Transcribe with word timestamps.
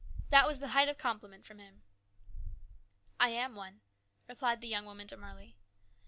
That 0.31 0.47
was 0.47 0.57
the 0.57 0.69
height 0.69 0.89
of 0.89 0.97
compliment 0.97 1.45
from 1.45 1.59
him." 1.59 1.83
I 3.19 3.29
am 3.29 3.53
one," 3.53 3.81
replied 4.27 4.59
the 4.61 4.67
young 4.67 4.87
woman 4.87 5.05
demurely. 5.05 5.57